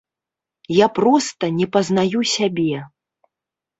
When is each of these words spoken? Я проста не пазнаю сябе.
Я 0.75 0.87
проста 0.99 1.51
не 1.59 1.67
пазнаю 1.75 2.19
сябе. 2.35 2.77